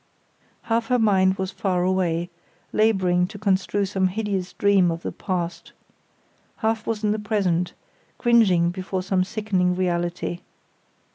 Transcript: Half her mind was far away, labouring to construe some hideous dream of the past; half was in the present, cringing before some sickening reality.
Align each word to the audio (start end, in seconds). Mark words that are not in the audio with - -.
Half 0.63 0.87
her 0.87 0.97
mind 0.97 1.35
was 1.35 1.51
far 1.51 1.83
away, 1.83 2.31
labouring 2.73 3.27
to 3.27 3.37
construe 3.37 3.85
some 3.85 4.07
hideous 4.07 4.51
dream 4.53 4.89
of 4.89 5.03
the 5.03 5.11
past; 5.11 5.73
half 6.65 6.87
was 6.87 7.03
in 7.03 7.11
the 7.11 7.19
present, 7.19 7.73
cringing 8.17 8.71
before 8.71 9.03
some 9.03 9.23
sickening 9.23 9.75
reality. 9.75 10.39